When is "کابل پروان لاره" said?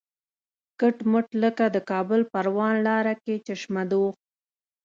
1.91-3.13